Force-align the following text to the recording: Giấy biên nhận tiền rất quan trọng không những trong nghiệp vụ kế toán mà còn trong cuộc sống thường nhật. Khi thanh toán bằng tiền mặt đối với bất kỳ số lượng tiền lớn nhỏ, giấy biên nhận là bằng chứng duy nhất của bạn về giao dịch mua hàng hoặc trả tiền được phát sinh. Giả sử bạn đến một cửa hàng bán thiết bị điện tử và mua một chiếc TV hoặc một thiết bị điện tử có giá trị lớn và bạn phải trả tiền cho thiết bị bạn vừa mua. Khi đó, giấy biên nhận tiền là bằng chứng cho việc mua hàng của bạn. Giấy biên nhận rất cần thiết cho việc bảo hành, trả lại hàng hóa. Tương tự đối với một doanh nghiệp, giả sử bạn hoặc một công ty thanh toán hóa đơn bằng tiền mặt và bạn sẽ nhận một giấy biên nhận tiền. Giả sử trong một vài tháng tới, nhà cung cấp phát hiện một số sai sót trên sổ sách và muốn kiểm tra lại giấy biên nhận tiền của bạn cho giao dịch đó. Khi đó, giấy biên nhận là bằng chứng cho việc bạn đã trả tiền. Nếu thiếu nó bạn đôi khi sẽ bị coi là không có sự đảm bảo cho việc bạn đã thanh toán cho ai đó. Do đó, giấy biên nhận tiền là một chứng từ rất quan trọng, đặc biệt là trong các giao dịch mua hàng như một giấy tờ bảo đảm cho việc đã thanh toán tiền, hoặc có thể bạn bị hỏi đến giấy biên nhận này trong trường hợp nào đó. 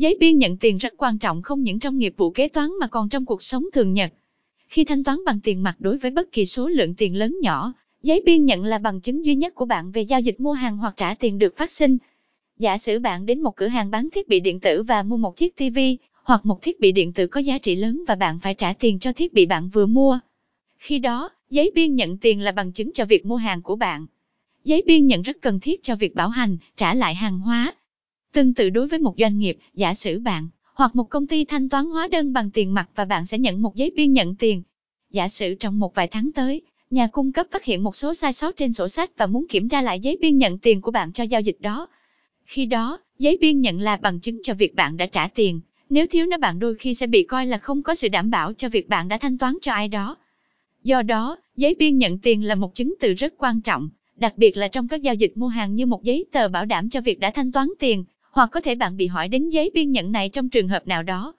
Giấy 0.00 0.16
biên 0.20 0.38
nhận 0.38 0.56
tiền 0.56 0.76
rất 0.76 0.94
quan 0.96 1.18
trọng 1.18 1.42
không 1.42 1.62
những 1.62 1.78
trong 1.78 1.98
nghiệp 1.98 2.14
vụ 2.16 2.30
kế 2.30 2.48
toán 2.48 2.70
mà 2.80 2.86
còn 2.86 3.08
trong 3.08 3.26
cuộc 3.26 3.42
sống 3.42 3.64
thường 3.72 3.94
nhật. 3.94 4.12
Khi 4.68 4.84
thanh 4.84 5.04
toán 5.04 5.18
bằng 5.26 5.40
tiền 5.40 5.62
mặt 5.62 5.76
đối 5.78 5.98
với 5.98 6.10
bất 6.10 6.32
kỳ 6.32 6.46
số 6.46 6.68
lượng 6.68 6.94
tiền 6.94 7.16
lớn 7.16 7.36
nhỏ, 7.42 7.72
giấy 8.02 8.22
biên 8.26 8.44
nhận 8.44 8.64
là 8.64 8.78
bằng 8.78 9.00
chứng 9.00 9.24
duy 9.24 9.34
nhất 9.34 9.54
của 9.54 9.64
bạn 9.64 9.90
về 9.90 10.02
giao 10.02 10.20
dịch 10.20 10.40
mua 10.40 10.52
hàng 10.52 10.76
hoặc 10.76 10.94
trả 10.96 11.14
tiền 11.14 11.38
được 11.38 11.56
phát 11.56 11.70
sinh. 11.70 11.98
Giả 12.58 12.78
sử 12.78 12.98
bạn 12.98 13.26
đến 13.26 13.42
một 13.42 13.56
cửa 13.56 13.66
hàng 13.66 13.90
bán 13.90 14.08
thiết 14.10 14.28
bị 14.28 14.40
điện 14.40 14.60
tử 14.60 14.82
và 14.82 15.02
mua 15.02 15.16
một 15.16 15.36
chiếc 15.36 15.56
TV 15.56 15.78
hoặc 16.22 16.46
một 16.46 16.62
thiết 16.62 16.80
bị 16.80 16.92
điện 16.92 17.12
tử 17.12 17.26
có 17.26 17.40
giá 17.40 17.58
trị 17.58 17.76
lớn 17.76 18.04
và 18.08 18.14
bạn 18.14 18.38
phải 18.38 18.54
trả 18.54 18.72
tiền 18.72 18.98
cho 18.98 19.12
thiết 19.12 19.34
bị 19.34 19.46
bạn 19.46 19.68
vừa 19.68 19.86
mua. 19.86 20.18
Khi 20.78 20.98
đó, 20.98 21.28
giấy 21.50 21.70
biên 21.74 21.94
nhận 21.94 22.18
tiền 22.18 22.40
là 22.40 22.52
bằng 22.52 22.72
chứng 22.72 22.92
cho 22.92 23.04
việc 23.04 23.26
mua 23.26 23.36
hàng 23.36 23.62
của 23.62 23.76
bạn. 23.76 24.06
Giấy 24.64 24.82
biên 24.86 25.06
nhận 25.06 25.22
rất 25.22 25.36
cần 25.42 25.60
thiết 25.60 25.82
cho 25.82 25.96
việc 25.96 26.14
bảo 26.14 26.28
hành, 26.28 26.56
trả 26.76 26.94
lại 26.94 27.14
hàng 27.14 27.38
hóa. 27.38 27.74
Tương 28.32 28.54
tự 28.54 28.70
đối 28.70 28.86
với 28.86 28.98
một 28.98 29.14
doanh 29.18 29.38
nghiệp, 29.38 29.58
giả 29.74 29.94
sử 29.94 30.18
bạn 30.18 30.48
hoặc 30.74 30.96
một 30.96 31.04
công 31.04 31.26
ty 31.26 31.44
thanh 31.44 31.68
toán 31.68 31.84
hóa 31.84 32.08
đơn 32.08 32.32
bằng 32.32 32.50
tiền 32.50 32.74
mặt 32.74 32.88
và 32.94 33.04
bạn 33.04 33.26
sẽ 33.26 33.38
nhận 33.38 33.62
một 33.62 33.76
giấy 33.76 33.90
biên 33.96 34.12
nhận 34.12 34.34
tiền. 34.34 34.62
Giả 35.10 35.28
sử 35.28 35.54
trong 35.54 35.78
một 35.78 35.94
vài 35.94 36.06
tháng 36.06 36.30
tới, 36.32 36.62
nhà 36.90 37.06
cung 37.06 37.32
cấp 37.32 37.46
phát 37.50 37.64
hiện 37.64 37.82
một 37.82 37.96
số 37.96 38.14
sai 38.14 38.32
sót 38.32 38.56
trên 38.56 38.72
sổ 38.72 38.88
sách 38.88 39.10
và 39.16 39.26
muốn 39.26 39.46
kiểm 39.48 39.68
tra 39.68 39.82
lại 39.82 40.00
giấy 40.00 40.18
biên 40.20 40.38
nhận 40.38 40.58
tiền 40.58 40.80
của 40.80 40.90
bạn 40.90 41.12
cho 41.12 41.24
giao 41.24 41.40
dịch 41.40 41.56
đó. 41.60 41.88
Khi 42.44 42.66
đó, 42.66 42.98
giấy 43.18 43.38
biên 43.40 43.60
nhận 43.60 43.80
là 43.80 43.96
bằng 43.96 44.20
chứng 44.20 44.40
cho 44.42 44.54
việc 44.54 44.74
bạn 44.74 44.96
đã 44.96 45.06
trả 45.06 45.28
tiền. 45.28 45.60
Nếu 45.90 46.06
thiếu 46.06 46.26
nó 46.26 46.38
bạn 46.38 46.58
đôi 46.58 46.74
khi 46.74 46.94
sẽ 46.94 47.06
bị 47.06 47.22
coi 47.22 47.46
là 47.46 47.58
không 47.58 47.82
có 47.82 47.94
sự 47.94 48.08
đảm 48.08 48.30
bảo 48.30 48.52
cho 48.52 48.68
việc 48.68 48.88
bạn 48.88 49.08
đã 49.08 49.18
thanh 49.18 49.38
toán 49.38 49.54
cho 49.62 49.72
ai 49.72 49.88
đó. 49.88 50.16
Do 50.84 51.02
đó, 51.02 51.36
giấy 51.56 51.74
biên 51.78 51.98
nhận 51.98 52.18
tiền 52.18 52.44
là 52.44 52.54
một 52.54 52.74
chứng 52.74 52.94
từ 53.00 53.14
rất 53.14 53.34
quan 53.38 53.60
trọng, 53.60 53.88
đặc 54.16 54.32
biệt 54.36 54.56
là 54.56 54.68
trong 54.68 54.88
các 54.88 55.02
giao 55.02 55.14
dịch 55.14 55.32
mua 55.34 55.48
hàng 55.48 55.74
như 55.74 55.86
một 55.86 56.02
giấy 56.02 56.24
tờ 56.32 56.48
bảo 56.48 56.64
đảm 56.64 56.90
cho 56.90 57.00
việc 57.00 57.20
đã 57.20 57.30
thanh 57.30 57.52
toán 57.52 57.68
tiền, 57.78 58.04
hoặc 58.30 58.50
có 58.52 58.60
thể 58.60 58.74
bạn 58.74 58.96
bị 58.96 59.06
hỏi 59.06 59.28
đến 59.28 59.48
giấy 59.48 59.70
biên 59.74 59.90
nhận 59.90 60.12
này 60.12 60.28
trong 60.28 60.48
trường 60.48 60.68
hợp 60.68 60.86
nào 60.86 61.02
đó. 61.02 61.34